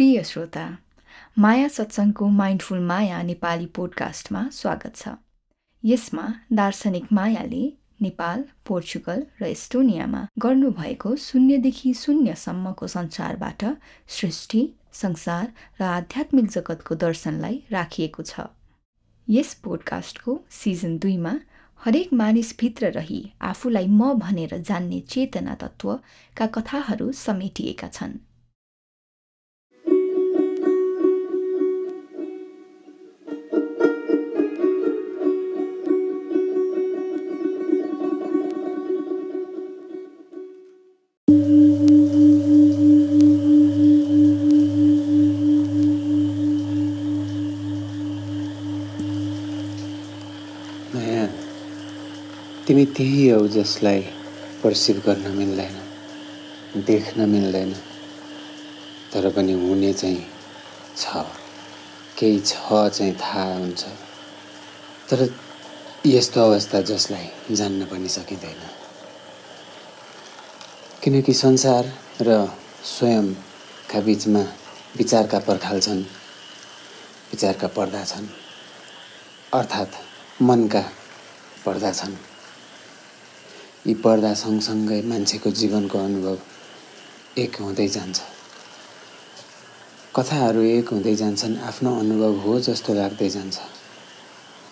प्रिय 0.00 0.22
श्रोता 0.24 0.62
माया 1.38 1.66
सत्सङ्गको 1.68 2.26
माइन्डफुल 2.36 2.78
माया 2.90 3.20
नेपाली 3.22 3.66
पोडकास्टमा 3.76 4.40
स्वागत 4.52 4.94
छ। 4.96 5.08
यसमा 5.84 6.22
दार्शनिक 6.60 7.12
मायाले 7.12 7.60
नेपाल 8.02 8.44
पोर्चुगल 8.66 9.20
र 9.40 9.44
एस्टोनियामा 9.46 10.22
गर्नुभएको 10.44 11.14
शून्यदेखि 11.24 11.92
शून्यसम्मको 11.94 12.86
संसारबाट 12.94 13.64
सृष्टि 14.16 14.62
संसार 15.02 15.52
र 15.80 15.84
आध्यात्मिक 15.90 16.48
जगतको 16.56 16.94
दर्शनलाई 17.04 17.60
राखिएको 17.72 18.22
छ। 18.22 18.48
यस 19.28 19.52
पोडकास्टको 19.64 20.38
सिजन 20.62 20.96
दुईमा 21.04 21.34
हरेक 21.80 22.16
मानिसभित्र 22.22 22.92
रही 22.96 23.22
आफूलाई 23.52 23.86
म 24.00 24.12
भनेर 24.24 24.58
जान्ने 24.72 25.04
चेतना 25.12 25.60
तत्त्वका 25.60 26.46
कथाहरू 26.56 27.12
समेटिएका 27.26 27.92
छन्। 27.92 28.18
तिमी 52.70 52.84
त्यही 52.86 53.30
हौ 53.30 53.46
जसलाई 53.46 54.00
पर्सिभ 54.62 54.96
गर्न 55.06 55.30
मिल्दैन 55.36 56.82
देख्न 56.86 57.28
मिल्दैन। 57.28 57.72
तर 59.12 59.28
पनि 59.36 59.52
हुने 59.52 59.92
चाहिँ 59.92 60.22
छ 60.96 61.24
केही 62.18 62.38
छ 62.40 62.54
चाहिँ 62.94 63.14
थाहा 63.22 63.42
हुन्छ। 63.54 63.82
तर 65.10 65.34
यस्तो 66.06 66.40
अवस्था 66.40 66.80
जसलाई 66.80 67.54
जान्न 67.56 67.86
पनि 67.86 68.08
सकिँदैन। 68.08 68.62
किनकि 71.02 71.34
संसार 71.34 71.92
र 72.22 72.38
स्वयंका 72.84 74.00
बिचमा 74.00 74.46
विचारका 74.96 75.38
पर्खाल 75.38 75.80
छन् 75.80 76.02
विचारका 77.30 77.66
पर्दा 77.66 78.04
छन् 78.04 78.26
अर्थात् 79.54 80.02
मनका 80.42 80.84
पर्दा 81.66 81.92
छन्। 81.92 82.29
यी 83.86 83.94
पर्दा 83.94 84.32
सँगसँगै 84.34 85.00
मान्छेको 85.02 85.50
जीवनको 85.50 85.98
अनुभव 85.98 86.36
एक 87.38 87.56
हुँदै 87.60 87.86
जान्छ। 87.88 88.18
कथाहरू 90.16 90.62
एक 90.62 90.88
हुँदै 90.92 91.14
जान्छन् 91.16 91.56
आफ्नो 91.64 91.90
अनुभव 91.98 92.32
हो 92.44 92.58
जस्तो 92.60 92.94
लाग्दै 92.94 93.28
जान्छ। 93.28 93.56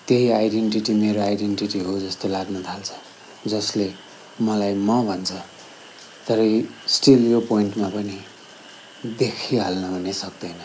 त्यही 0.09 0.31
आइडेन्टिटी 0.31 0.93
मेरो 0.95 1.21
आइडेन्टिटी 1.23 1.81
हो 1.81 1.99
जस्तो 2.01 2.29
लाग्न 2.29 2.63
थाल्छ 2.63 2.89
जसले 3.49 3.89
मलाई 4.41 4.75
म 4.75 4.91
भन्छ। 5.07 5.31
तर 6.29 6.39
स्टिल 6.87 7.23
यो 7.33 7.41
पोइन्टमा 7.49 7.89
पनि 7.89 8.19
देखिहाल्न 9.19 9.85
भने 9.95 10.13
सक्दैन 10.13 10.61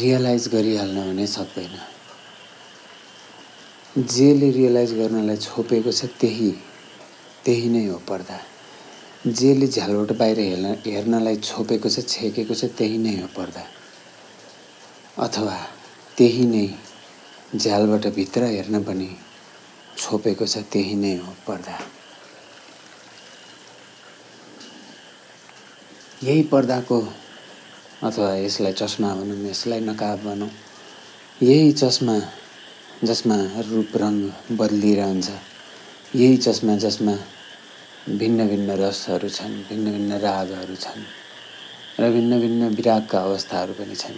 रियलाइज 0.00 0.48
गरिहाल्न 0.54 0.98
भने 1.06 1.26
सक्दैन। 1.26 1.74
जेले 4.06 4.50
रियलाइज 4.50 4.90
गर्नलाई 4.98 5.36
छोपेको 5.36 5.92
छ 5.92 6.04
त्यही 6.20 6.50
त्यही 7.44 7.68
नै 7.68 7.86
हो 7.86 7.96
पर्दा। 8.08 8.38
जेले 9.26 9.66
झ्यालबाट 9.66 10.12
बाहिर 10.18 10.38
हेर्न 10.38 10.66
हेर्नलाई 10.86 11.36
छोपेको 11.36 11.88
छ 11.88 12.06
छेकेको 12.08 12.54
छ 12.54 12.64
त्यही 12.78 12.98
नै 12.98 13.14
हो 13.20 13.26
पर्दा। 13.36 13.64
अथवा 15.24 15.56
त्यही 16.16 16.44
नै 16.46 16.66
झ्यालबाट 17.56 18.06
भित्र 18.16 18.42
हेर्न 18.44 18.82
पनि 18.82 19.08
छोपेको 19.98 20.46
छ 20.46 20.58
त्यही 20.72 20.94
नै 20.94 21.14
हो 21.16 21.32
पर्दा। 21.46 21.78
यही 26.22 26.42
पर्दाको 26.52 27.00
अथवा 28.02 28.34
यसलाई 28.36 28.72
चस्मा 28.72 29.14
भनौँ 29.14 29.38
यसलाई 29.50 29.80
नकाब 29.80 30.18
भनौँ 30.24 30.50
यही 31.42 31.72
चस्मा 31.72 32.16
जसमा 33.04 33.36
रूप 33.68 33.96
रङ 33.96 34.14
बदलिरहन्छ। 34.56 35.28
यही 36.16 36.36
चस्मा 36.36 36.74
जसमा 36.76 37.12
भिन्न 38.18 38.46
भिन्न 38.48 38.70
रसहरू 38.70 39.28
छन् 39.28 39.52
भिन्न 39.68 39.90
भिन्न 39.92 40.12
रागहरू 40.18 40.74
छन् 40.74 41.04
र 42.00 42.10
भिन्न 42.12 42.40
भिन्न 42.40 42.68
विरागका 42.74 43.18
अवस्थाहरू 43.18 43.72
पनि 43.72 43.94
छन्। 43.94 44.16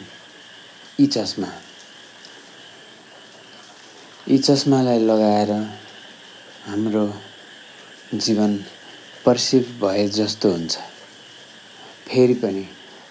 यी 1.01 1.07
चस्मा 1.07 1.49
यी 4.29 4.39
चस्मालाई 4.39 4.99
लगाएर 4.99 5.53
हाम्रो 6.67 7.05
जीवन 8.15 8.57
पर्सिभ 9.25 9.65
भए 9.83 10.09
जस्तो 10.09 10.53
हुन्छ। 10.53 10.79
फेरि 12.09 12.35
पनि 12.35 12.67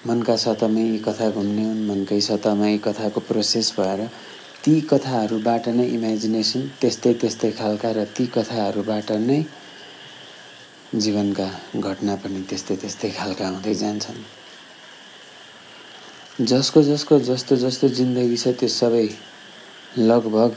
मनका 0.08 0.36
सतहमै 0.36 0.88
कथा 1.06 1.30
घुम्ने 1.30 1.64
हुन् 1.64 1.88
मनकै 1.88 2.22
सतहमा 2.22 2.76
कथाको 2.86 3.20
प्रोसेस 3.30 3.74
भएर 3.80 4.08
ती 4.66 4.74
कथाहरूबाट 4.90 5.68
नै 5.78 5.86
इमेजिनेसन 5.94 6.62
त्यस्तै 6.82 7.14
त्यस्तै 7.22 7.50
खालका 7.60 7.90
र 7.98 8.00
ती 8.18 8.26
कथाहरूबाट 8.36 9.10
नै 9.22 9.40
जीवनका 11.04 11.48
घटना 11.88 12.16
पनि 12.24 12.42
त्यस्तै 12.50 12.76
त्यस्तै 12.82 13.10
खालका 13.18 13.46
हुँदै 13.48 13.74
जान्छन्। 13.76 14.20
जसको 16.52 16.80
जसको 16.84 17.20
जस्तो 17.30 17.54
जस्तो 17.64 17.86
जिन्दगी 18.00 18.38
छ 18.38 18.46
त्यो 18.60 18.70
सबै 18.70 19.08
लगभग 19.98 20.52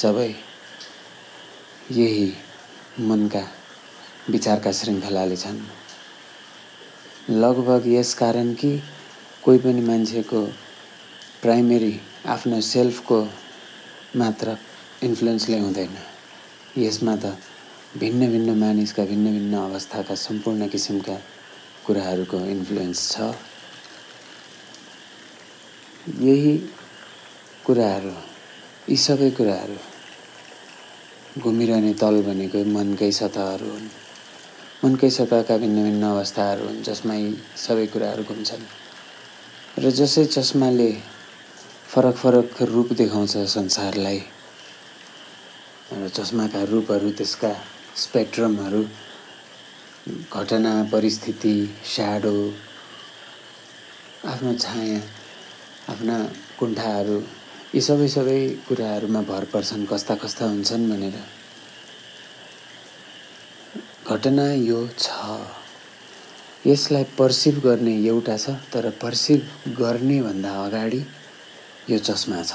सबै 0.00 0.30
यही 1.98 2.28
मनका 3.08 3.44
विचारका 4.30 4.70
श्रृङ्खलाले 4.72 5.36
छन्। 5.36 5.60
लगभग 7.42 7.82
यस 7.86 8.14
कारण 8.14 8.48
कि 8.54 8.72
कोही 9.44 9.58
पनि 9.58 9.82
मान्छेको 9.90 10.40
प्राइमेरी 11.42 11.94
आफ्नो 12.24 12.60
सेल्फको 12.60 13.20
मात्र 14.16 14.56
इन्फ्लुएन्सले 15.02 15.58
हुँदैन। 15.58 15.96
यसमा 16.78 17.16
त 17.16 17.36
भिन्न 17.98 18.30
भिन्न 18.30 18.50
मानिसका 18.58 19.04
भिन्न 19.04 19.32
भिन्न 19.32 19.54
अवस्थाका 19.54 20.14
सम्पूर्ण 20.14 20.68
किसिमका 20.68 21.16
कुराहरूको 21.86 22.38
इन्फ्लुएन्स 22.46 23.00
छ। 23.12 23.14
यही 26.20 26.56
कुराहरू 27.66 28.14
यी 28.88 28.96
सबै 28.96 29.30
कुराहरू 29.30 29.78
घुमिरहने 31.40 31.92
तल 31.92 32.22
भनेको 32.22 32.64
मनकै 32.72 33.10
सतहहरू 33.12 33.68
हुन्। 33.70 33.88
मनकै 34.84 35.10
सतहका 35.10 35.56
भिन्न 35.56 35.82
भिन्न 35.82 36.04
अवस्थाहरू 36.04 36.62
हुन् 36.66 36.82
जसमा 36.82 37.14
यी 37.14 37.36
सबै 37.56 37.86
कुराहरू 37.86 38.22
घुम्छन्। 38.24 38.64
र 39.78 39.90
जसै 39.90 40.24
चस्माले 40.24 41.13
फरक 41.94 42.14
फरक 42.16 42.62
रूप 42.62 42.92
देखाउँछ 42.92 43.36
संसारलाई। 43.48 44.18
र 45.92 46.08
चस्माका 46.08 46.62
रूपहरू 46.64 47.10
त्यसका 47.10 47.50
स्पेक्ट्रमहरू 47.96 48.82
घटना 50.34 50.72
परिस्थिति 50.92 51.54
स्याडो 51.86 52.34
आफ्नो 54.26 54.54
छाया 54.58 54.98
आफ्ना 55.92 56.18
कुण्ठाहरू 56.58 57.22
यी 57.74 57.80
सबै 57.80 58.08
सबै 58.08 58.38
कुराहरूमा 58.68 59.22
भर 59.30 59.44
पर्छन् 59.54 59.86
कस्ता 59.86 60.14
कस्ता 60.18 60.44
हुन्छन् 60.44 60.90
भनेर। 60.90 61.16
घटना 64.10 64.52
यो 64.52 64.86
छ। 64.98 65.10
यसलाई 66.66 67.04
पर्सिभ 67.18 67.66
गर्ने 67.66 67.94
एउटा 68.04 68.36
छ 68.36 68.62
तर 68.72 68.90
पर्सिभ 69.02 69.40
गर्ने 69.78 70.22
भन्दा 70.22 70.64
अगाडि 70.64 71.06
यो 71.90 71.98
चस्मा 71.98 72.42
छ। 72.42 72.52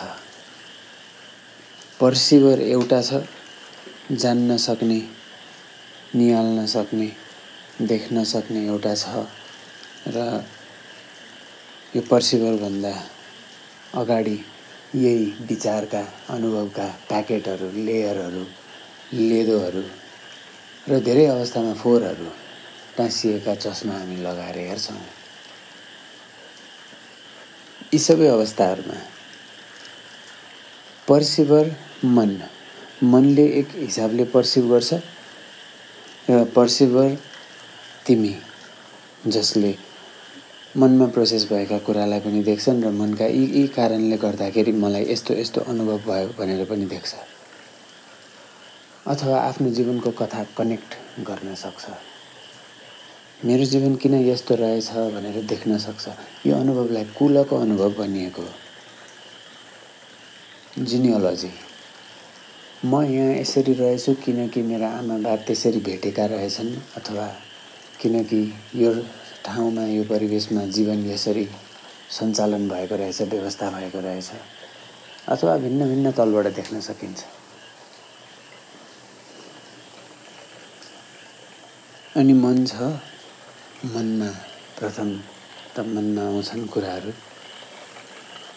पर्सिभर 1.99 2.61
एउटा 2.61 3.01
छ 3.01 3.13
जान्न 4.11 4.57
सक्ने 4.57 4.99
निहाल्न 6.15 6.65
सक्ने 6.65 7.07
देख्न 7.87 8.23
सक्ने 8.23 8.65
एउटा 8.67 8.93
छ 8.95 9.25
र 10.15 10.17
यो 11.95 12.01
पर्सिभरभन्दा 12.09 12.93
अगाडि 14.01 14.37
यही 14.95 15.25
विचारका 15.49 16.01
अनुभवका 16.33 16.87
प्याकेटहरू 17.09 17.69
लेयरहरू 17.85 18.43
लेदोहरू 19.13 19.83
र 20.89 20.99
धेरै 21.05 21.25
अवस्थामा 21.35 21.73
फोहोरहरू 21.83 22.29
टाँसिएका 22.97 23.55
चस्मा 23.55 23.93
हामी 23.93 24.17
लगाएर 24.25 24.57
हेर्छौँ। 24.57 25.01
यी 27.93 27.99
सबै 27.99 28.27
अवस्थाहरूमा 28.27 28.97
पर्सिभर 31.09 31.71
मन। 32.05 32.37
मनले 33.03 33.45
एक 33.59 33.67
हिसाबले 33.75 34.23
पर्सिभ 34.23 34.69
गर्छ 34.69 34.93
र 36.29 36.43
पर्सिभर 36.55 37.17
तिमी 38.07 38.35
जसले 39.27 39.73
मनमा 40.77 41.05
प्रोसेस 41.05 41.47
भएका 41.51 41.77
कुरालाई 41.77 42.19
पनि 42.19 42.43
देख्छन् 42.43 42.83
र 42.83 42.91
मनका 42.91 43.25
यी 43.25 43.45
यी 43.53 43.67
कारणले 43.67 44.17
गर्दाखेरि 44.17 44.71
मलाई 44.71 45.05
यस्तो 45.11 45.33
यस्तो 45.33 45.61
अनुभव 45.61 45.97
भयो 45.97 46.29
भनेर 46.39 46.65
पनि 46.65 46.85
देख्छ। 46.85 47.13
अथवा 49.07 49.39
आफ्नो 49.39 49.69
जीवनको 49.69 50.11
कथा 50.11 50.43
कनेक्ट 50.57 50.95
गर्न 51.27 51.55
सक्छ। 51.55 51.85
मेरो 53.45 53.65
जीवन 53.65 53.95
किन 53.95 54.13
यस्तो 54.13 54.55
रहेछ 54.55 54.89
भनेर 55.15 55.41
देख्न 55.45 55.77
सक्छ? 55.77 56.07
यो 56.45 56.55
अनुभवलाई 56.55 57.05
कुलको 57.17 57.55
अनुभव 57.57 57.89
भनिएको 57.93 58.41
हो। 58.41 58.68
जिनियोलोजी। 60.77 61.49
म 62.85 63.01
यहाँ 63.03 63.33
यसरी 63.33 63.73
रहेछु 63.73 64.13
किनकि 64.25 64.61
मेरा 64.61 64.89
आमा 64.97 65.17
बाब 65.17 65.39
त्यसरी 65.47 65.79
भेटेका 65.79 66.25
रहेछन् 66.25 66.71
अथवा 66.97 67.25
किनकि 68.01 68.41
यो 68.75 68.93
ठाउँमा 69.45 69.83
यो 69.85 70.03
परिवेशमा 70.03 70.65
जीवन 70.75 71.05
यसरी 71.09 71.45
सञ्चालन 72.09 72.67
भएको 72.69 72.95
रहेछ 72.95 73.21
व्यवस्था 73.21 73.69
भएको 73.71 73.99
रहेछ 73.99 74.29
अथवा 75.29 75.57
भिन्न 75.57 75.87
भिन्न 75.89 76.11
तलबाट 76.11 76.47
देख्न 76.55 76.79
सकिन्छ। 76.81 77.19
अनि 82.17 82.33
मन 82.33 82.65
छ 82.65 82.75
मनमा 83.95 84.31
प्रथम 84.79 85.09
त 85.75 85.79
मनमा 85.79 86.21
आउँछन् 86.27 86.67
कुराहरू। 86.67 87.11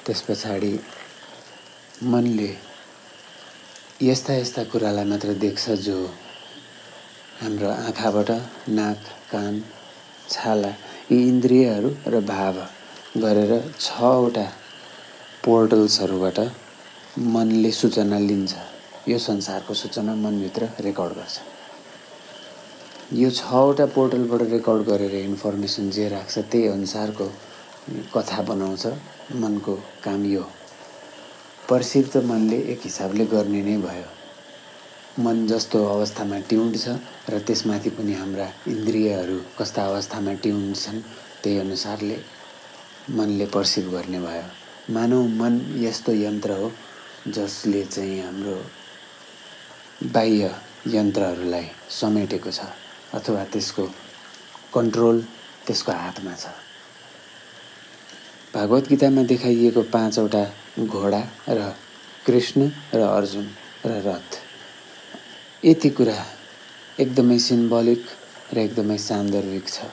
त्यस 0.07 0.21
पछाडि 0.29 0.73
मनले 2.03 2.51
यस्ता 4.03 4.35
यस्ता 4.35 4.63
कुरालाई 4.71 5.05
मात्र 5.05 5.33
देख्छ 5.39 5.71
जो 5.87 5.97
हाम्रो 7.41 7.69
आँखाबाट 7.71 8.31
नाक 8.69 9.01
कान 9.31 9.63
छाला 10.31 10.69
यी 11.13 11.19
इन्द्रियहरू 11.29 11.91
र 12.07 12.21
भाव 12.27 12.57
गरेर 13.23 13.53
छवटा 13.81 14.47
पोर्टल्सहरूबाट 15.45 16.39
मनले 17.35 17.71
सूचना 17.71 18.19
लिन्छ। 18.19 18.55
यो 19.09 19.19
संसारको 19.19 19.75
सूचना 19.75 20.15
मनभित्र 20.15 20.69
रेकर्ड 20.81 21.13
गर्छ। 21.15 21.39
यो 23.13 23.31
छवटा 23.31 23.87
पोर्टलबाट 23.95 24.43
रेकर्ड 24.51 24.83
गरेर 24.91 25.15
इन्फर्मेसन 25.15 25.91
जे 25.91 26.09
राख्छ 26.09 26.39
त्यही 26.39 26.67
अनुसारको 26.69 27.27
कथा 28.15 28.43
बनाउँछ। 28.51 28.87
मनको 29.43 29.75
काम 30.05 30.25
यो 30.27 30.45
पर्सिभ 31.73 32.09
त 32.13 32.17
मनले 32.29 32.57
एक 32.73 32.81
हिसाबले 32.85 33.25
गर्ने 33.27 33.61
नै 33.65 33.77
भयो। 33.81 34.09
मन 35.25 35.47
जस्तो 35.47 35.79
अवस्थामा 35.89 36.39
ट्युन्ड 36.49 36.75
छ 36.77 36.89
र 37.33 37.39
त्यसमाथि 37.49 37.91
पनि 37.97 38.15
हाम्रा 38.15 38.47
इन्द्रियहरू 38.69 39.37
कस्ता 39.59 39.85
अवस्थामा 39.91 40.33
ट्युन्ड 40.45 40.77
छन् 40.77 41.01
त्यही 41.43 41.59
अनुसारले 41.59 42.17
मनले 43.17 43.47
पर्सिभ 43.57 43.89
गर्ने 43.95 44.21
भयो। 44.21 44.45
मानव 44.95 45.23
मन 45.41 45.55
यस्तो 45.85 46.13
यन्त्र 46.13 46.51
हो 46.61 46.71
जसले 47.37 47.85
चाहिँ 47.85 48.21
हाम्रो 48.21 48.57
बाह्य 50.13 50.55
यन्त्रहरूलाई 50.97 51.67
समेटेको 52.01 52.51
छ 52.51 52.69
अथवा 53.17 53.45
त्यसको 53.53 53.85
कन्ट्रोल 54.75 55.25
त्यसको 55.67 55.93
हातमा 55.93 56.35
छ। 56.37 56.45
भागवत 58.55 58.89
गीतामा 58.89 59.23
देखाइएको 59.25 59.83
पाँचवटा 59.93 60.45
घोडा 60.79 61.21
र 61.49 61.73
कृष्ण 62.27 62.69
र 62.95 63.01
अर्जुन 63.01 63.47
र 63.87 63.93
रथ। 64.07 64.31
यति 65.65 65.91
कुरा 65.91 66.17
एकदमै 67.01 67.39
सिम्बोलिक 67.39 68.03
र 68.53 68.59
एकदमै 68.59 68.99
सान्दर्भिक 68.99 69.69
छ। 69.69 69.89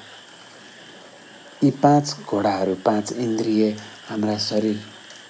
यी 1.63 1.71
पाँच 1.83 2.15
घोडाहरू 2.27 2.75
पाँच 2.85 3.11
इन्द्रिय 3.13 3.63
हाम्रा 4.09 4.38
शरीर 4.38 4.77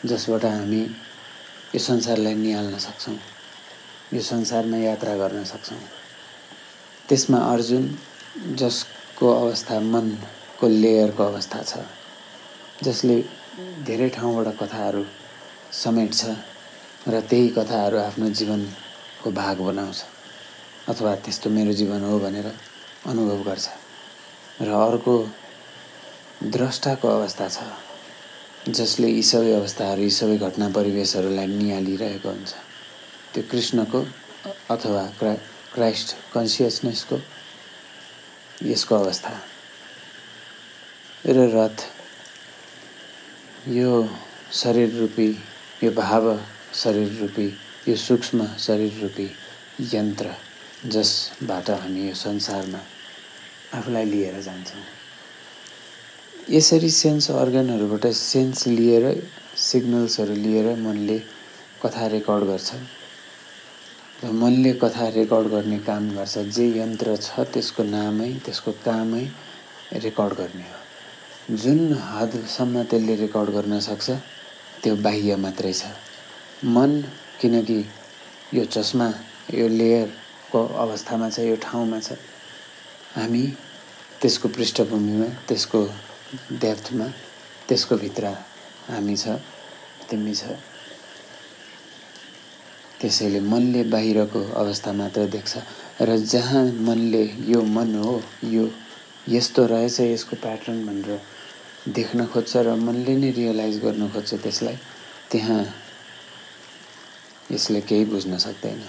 जसबाट 0.05 0.45
हामी 0.45 0.81
यो 1.75 1.79
संसारलाई 1.79 2.35
निहाल्न 2.35 2.77
सक्छौँ 2.79 3.17
यो 4.13 4.21
संसारमा 4.21 4.77
यात्रा 4.77 5.15
गर्न 5.17 5.43
सक्छौँ। 5.43 5.79
त्यसमा 7.09 7.37
अर्जुन 7.53 7.85
जसको 8.57 9.33
अवस्था 9.35 9.79
मनको 9.93 10.67
लेयरको 10.67 11.23
अवस्था 11.23 11.63
छ। 11.63 11.77
जसले 12.83 13.17
धेरै 13.87 14.09
ठाउँबाट 14.09 14.47
कथाहरू 14.59 15.03
समेट्छ 15.73 16.21
र 17.07 17.19
त्यही 17.29 17.47
कथाहरू 17.57 17.97
आफ्नो 17.99 18.29
जीवनको 18.39 19.31
भाग 19.31 19.57
बनाउँछ 19.61 19.99
अथवा 20.89 21.15
त्यस्तो 21.25 21.49
मेरो 21.49 21.73
जीवन 21.73 22.03
हो 22.03 22.19
भनेर 22.19 22.47
अनुभव 23.05 23.43
गर्छ 23.43 23.67
र 24.61 24.69
अर्को 24.85 25.15
द्रष्टाको 26.55 27.07
अवस्था 27.07 27.47
छ 27.49 27.59
जसले 28.69 29.07
यी 29.07 29.23
सबै 29.23 29.51
अवस्थाहरू 29.53 30.01
यी 30.01 30.09
सबै 30.11 30.37
घटना 30.37 30.69
परिवेशहरूलाई 30.69 31.47
निहालिरहेको 31.47 32.29
हुन्छ। 32.29 32.53
त्यो 33.33 33.43
कृष्णको 33.51 33.99
अथवा 34.71 35.03
क्रा 35.19 35.33
क्राइस्ट 35.73 36.15
कन्सियसनेसको 36.33 37.17
यसको 38.63 38.95
अवस्था। 38.95 39.31
र 41.25 41.37
रथ 41.55 41.77
यो 43.67 44.07
शरीर 44.53 44.93
रूपी 44.95 45.27
यो 45.83 45.91
भाव 45.91 46.25
शरीर 46.73 47.17
रूपी 47.21 47.47
यो 47.87 47.95
सूक्ष्म 47.95 48.45
शरीर 48.57 49.01
रूपी 49.01 49.27
यन्त्र 49.93 50.31
जसबाट 50.85 51.69
हामी 51.69 52.07
यो 52.07 52.13
संसारमा 52.15 52.79
आफूलाई 53.77 54.05
लिएर 54.05 54.39
जान्छौँ। 54.41 54.83
यसरी 56.49 56.89
सेन्स 56.89 57.29
अर्गनहरूबाट 57.31 58.07
सेन्स 58.07 58.67
लिएर 58.67 59.05
सिग्नल्सहरू 59.57 60.35
लिएर 60.35 60.75
मनले 60.79 61.19
कथा 61.83 62.07
रेकर्ड 62.15 62.43
गर्छ। 62.43 62.71
र 64.23 64.31
मनले 64.31 64.73
कथा 64.73 65.07
रेकर्ड 65.19 65.47
गर्ने 65.47 65.79
काम 65.79 66.09
गर्छ। 66.15 66.37
जे 66.55 66.65
यन्त्र 66.79 67.17
छ 67.17 67.39
त्यसको 67.53 67.83
नामै 67.83 68.33
त्यसको 68.45 68.71
कामै 68.71 69.25
रेकर्ड 69.93 70.33
गर्ने 70.33 70.63
हो। 70.63 70.79
जुन 71.49 71.93
हदसम्म 71.93 72.81
त्यसले 72.89 73.15
रेकर्ड 73.15 73.49
गर्न 73.49 73.79
सक्छ 73.81 74.09
त्यो 74.83 74.95
बाह्य 74.95 75.35
मात्रै 75.35 75.71
छ। 75.73 75.85
मन 76.63 76.91
किनकि 77.41 77.77
यो 78.53 78.65
चस्मा 78.65 79.07
यो 79.53 79.67
लेयर 79.67 80.07
को 80.51 80.61
अवस्थामा 80.83 81.29
छ 81.29 81.39
यो 81.39 81.55
ठाउँमा 81.57 81.99
छ। 81.99 82.17
हामी 83.15 83.41
त्यसको 84.21 84.47
पृष्ठभूमिमा 84.47 85.29
त्यसको 85.49 85.81
डेप्थमा 86.61 87.07
त्यसको 87.67 87.95
भित्र 87.97 88.25
हामी 88.89 89.15
छ 89.17 89.41
तिमी 90.09 90.33
छ। 90.35 90.53
त्यसैले 93.01 93.39
मनले 93.41 93.83
बाहिरको 93.89 94.41
अवस्था 94.53 94.91
मात्र 94.93 95.25
देख्छ 95.33 95.57
र 96.01 96.17
जहाँ 96.29 96.63
मनले 96.85 97.23
यो 97.49 97.61
मन 97.73 97.95
हो 98.05 98.21
यो 98.53 98.69
यस्तो 99.29 99.65
रहेछ 99.65 99.99
यसको 99.99 100.35
प्याटर्न 100.45 100.85
भनेर 100.85 101.19
देख्न 101.87 102.25
खोज्छ 102.25 102.57
र 102.57 102.75
मनले 102.75 103.15
नै 103.15 103.31
रियलाइज 103.31 103.79
गर्न 103.79 104.09
खोज्छ 104.09 104.33
त्यसलाई। 104.33 104.75
त्यहाँ 105.31 105.73
यसले 107.51 107.81
केही 107.81 108.05
बुझ्न 108.05 108.37
सक्दैन। 108.37 108.81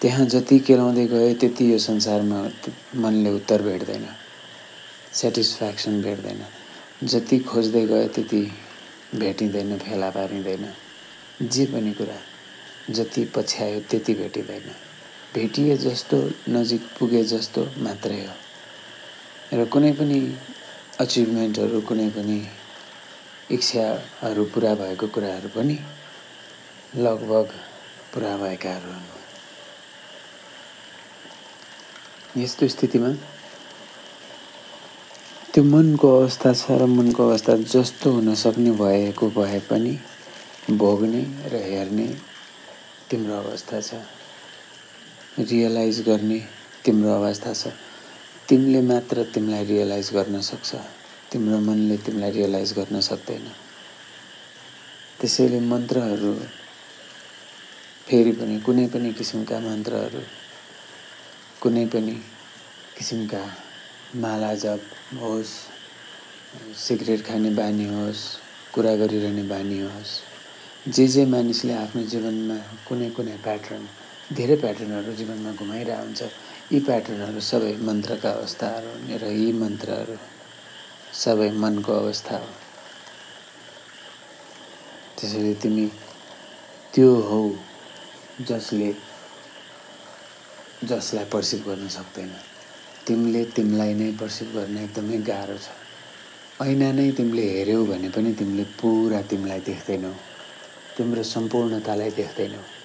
त्यहाँ 0.00 0.26
जति 0.26 0.58
केलाउँदै 0.58 1.06
गयो 1.06 1.34
त्यति 1.34 1.72
यो 1.72 1.78
संसारमा 1.78 2.50
मनले 2.94 3.30
उत्तर 3.30 3.62
भेट्दैन। 3.62 4.06
सेटिस्फ्याक्सन 5.12 6.02
भेट्दैन। 6.02 6.44
जति 7.04 7.38
खोज्दै 7.38 7.86
गयो 7.86 8.08
त्यति 8.08 8.52
भेटिँदैन 9.14 9.78
फेला 9.78 10.10
पारिँदैन। 10.10 10.72
जे 11.42 11.66
पनि 11.66 11.92
कुरा 11.92 12.18
जति 12.90 13.24
पछ्यायो 13.24 13.80
त्यति 13.80 14.14
भेटिँदैन। 14.14 14.70
भेटिए 15.34 15.76
जस्तो 15.76 16.30
नजिक 16.48 16.80
पुगे 16.98 17.24
जस्तो 17.24 17.68
मात्रै 17.78 18.24
हो। 18.24 18.32
र 19.52 19.64
कुनै 19.64 19.92
पनि 19.92 20.36
अचिभमेन्टहरू 21.00 21.80
कुनै 21.88 22.08
पनि 22.10 22.38
इच्छाहरू 23.52 24.44
पुरा 24.52 24.72
भएको 24.74 25.06
कुराहरू 25.14 25.48
पनि 25.52 25.76
लगभग 26.96 27.46
पुरा 28.12 28.32
भएकाहरू 28.36 28.90
हुन्। 28.92 29.08
यस्तो 32.42 32.64
स्थितिमा 32.68 33.10
त्यो 35.52 35.62
मनको 35.64 36.08
अवस्था 36.18 36.50
छ 36.52 36.64
र 36.80 36.82
मनको 36.88 37.20
अवस्था 37.28 37.52
जस्तो 37.74 38.08
हुन 38.12 38.28
सक्ने 38.34 38.70
भएको 38.80 39.24
भए 39.36 39.60
पनि 39.68 39.94
भोग्ने 40.80 41.22
र 41.52 41.54
हेर्ने 41.64 42.08
तिम्रो 43.10 43.34
अवस्था 43.36 43.76
छ। 43.80 43.90
रियलाइज 45.38 45.96
गर्ने 46.08 46.40
तिम्रो 46.84 47.10
अवस्था 47.14 47.52
छ। 47.52 47.62
तिमीले 48.48 48.80
मात्र 48.80 49.22
तिमीलाई 49.34 49.64
रियलाइज 49.64 50.10
गर्न 50.14 50.40
सक्छ। 50.40 50.74
तिम्रो 51.32 51.58
मनले 51.58 51.96
तिमीलाई 52.06 52.30
रियलाइज 52.30 52.72
गर्न 52.78 53.00
सक्दैन। 53.00 53.46
त्यसैले 55.20 55.60
मन्त्रहरू 55.70 56.32
फेरि 58.06 58.32
पनि 58.38 58.58
कुनै 58.66 58.86
पनि 58.94 59.12
किसिमका 59.18 59.58
मन्त्रहरू 59.60 60.22
कुनै 61.62 61.84
पनि 61.92 62.14
किसिमका 62.96 63.42
माला 64.22 64.54
जप 64.62 64.82
होस् 65.22 65.54
सिगरेट 66.86 67.26
खाने 67.26 67.50
बानी 67.58 67.86
होस् 67.94 68.22
कुरा 68.74 68.94
गरिरहने 69.02 69.42
बानी 69.50 69.78
होस् 69.80 70.12
जे 70.94 71.06
जे 71.14 71.24
मानिसले 71.34 71.72
आफ्नो 71.82 72.02
जीवनमा 72.12 72.58
कुनै 72.88 73.10
कुनै 73.16 73.36
प्याटर्न 73.42 73.84
धेरै 74.36 74.56
प्याटर्नहरू 74.62 75.12
जीवनमा 75.18 75.50
घुमाइरहेको 75.52 76.02
हुन्छ। 76.06 76.22
यी 76.72 76.78
प्याटर्नहरू 76.80 77.40
सबै 77.40 77.72
मन्त्रका 77.88 78.30
अवस्थाहरू 78.30 79.18
र 79.18 79.24
यी 79.30 79.52
मन्त्रहरू 79.52 80.16
सबै 81.14 81.50
मनको 81.50 81.92
अवस्था 81.92 82.36
हो। 82.36 82.50
त्यसैले 85.16 85.54
तिमी 85.54 85.86
त्यो 86.94 87.14
हौ 87.28 87.40
जसले 88.48 88.90
जसलाई 90.84 91.24
पर्सिभ 91.24 91.60
गर्न 91.68 91.88
सक्दैन। 91.88 92.30
तिमीले 93.06 93.44
तिमीलाई 93.44 93.94
नै 93.94 94.12
पर्सिभ 94.20 94.48
गर्न 94.54 94.76
एकदमै 94.76 95.18
गाह्रो 95.18 95.58
छ। 95.58 95.68
ऐना 96.62 96.92
नै 96.92 97.10
तिमीले 97.10 97.42
हेऱ्यौ 97.42 97.84
भने 97.84 98.08
पनि 98.08 98.32
तिमीले 98.34 98.64
पुरा 98.64 99.22
तिमीलाई 99.22 99.60
देख्दैनौ। 99.60 100.12
तिम्रो 100.96 101.22
सम्पूर्णतालाई 101.22 102.10
देख्दैनौ। 102.10 102.75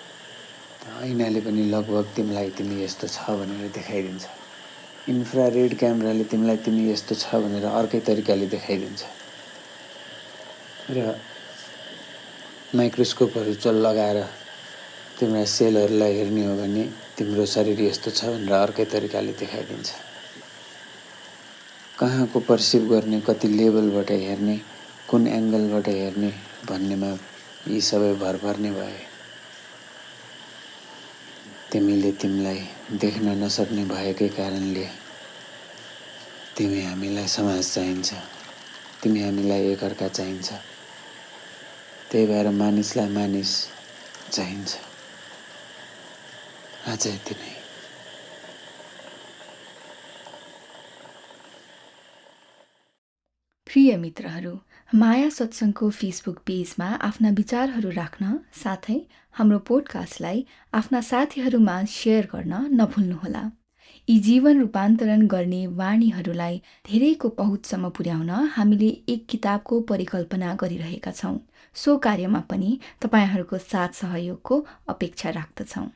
ऐनाले 0.81 1.39
पनि 1.41 1.63
लगभग 1.69 2.05
तिमीलाई 2.15 2.50
तिमी 2.57 2.83
यस्तो 2.83 3.07
छ 3.07 3.29
भनेर 3.39 3.69
देखाइदिन्छ। 3.69 4.25
इन्फ्रारेड 5.09 5.77
क्यामेराले 5.79 6.23
तिमीलाई 6.31 6.57
तिमी 6.65 6.83
यस्तो 6.91 7.15
छ 7.15 7.35
भनेर 7.41 7.65
अर्कै 7.65 8.00
तरिकाले 8.07 8.45
देखाइदिन्छ। 8.53 9.01
र 10.89 11.15
माइक्रोस्कोपहरू 12.75 13.53
चल 13.61 13.75
लगाएर 13.85 14.19
तिमीलाई 15.19 15.45
सेलहरूलाई 15.45 16.13
हेर्ने 16.17 16.45
हो 16.45 16.55
भने 16.57 16.83
तिम्रो 17.17 17.45
शरीर 17.45 17.81
यस्तो 17.81 18.09
छ 18.11 18.25
भनेर 18.33 18.53
अर्कै 18.53 18.85
तरिकाले 18.93 19.33
देखाइदिन्छ। 19.38 19.89
कहाँको 22.00 22.39
पर्सिभ 22.50 22.89
गर्ने 22.89 23.21
कति 23.21 23.47
लेभलबाट 23.47 24.11
हेर्ने 24.25 24.57
कुन 25.09 25.27
एङ्गलबाट 25.27 25.88
हेर्ने 25.88 26.31
भन्नेमा 26.69 27.11
यी 27.69 27.81
सबै 27.81 28.13
भर 28.17 28.38
पर्ने 28.43 28.71
भए। 28.71 29.11
तिमीले 31.72 32.12
तिमीलाई 32.12 32.60
देख्न 33.00 33.28
नसक्ने 33.44 33.84
भएकै 33.86 34.28
कारणले 34.28 34.86
तिमी 36.58 36.82
हामीलाई 36.82 37.28
समाज 37.28 37.62
चाहिन्छ। 37.74 38.13
तिमी 39.04 39.22
हामीलाई 39.24 39.72
एकअर्का 39.72 40.08
चाहिन्छ। 40.08 40.51
त्यही 42.12 42.25
भएर 42.28 42.50
मानिसलाई 42.50 43.10
मानिस 43.10 43.51
चाहिन्छ। 44.32 44.75
आज 46.88 47.08
यति 47.08 47.36
नै। 47.36 47.61
प्रिय 53.72 53.96
मित्रहरू 53.98 54.50
माया 54.94 55.28
सत्सङ्गको 55.30 55.90
फेसबुक 55.90 56.40
पेजमा 56.48 56.88
आफ्ना 57.08 57.30
विचारहरू 57.30 57.90
राख्न 57.90 58.32
साथै 58.54 58.96
हाम्रो 59.36 59.60
पोडकास्टलाई 59.70 60.42
आफ्ना 60.74 61.01
साथीहरूमा 61.10 61.75
सेयर 61.94 62.28
गर्न 62.34 62.60
नभुल्नुहोला। 62.82 63.44
यी 64.08 64.18
जीवन 64.20 64.60
रूपान्तरण 64.60 65.25
गर्ने 65.28 65.62
वाणीहरूलाई 65.80 66.58
धेरैको 66.90 67.30
पहुँचसम्म 67.40 67.90
पुर्याउन 67.98 68.30
हामीले 68.58 68.92
एक 69.16 69.25
किताबको 69.30 69.80
परिकल्पना 69.94 70.54
गरिरहेका 70.62 71.16
छौँ। 71.22 71.34
सो 71.75 71.98
कार्यमा 72.08 72.44
पनि 72.51 72.78
तपाईँहरूको 73.01 73.63
साथ 73.72 74.00
सहयोगको 74.01 74.62
अपेक्षा 74.96 75.30
राख्दछौँ। 75.40 75.88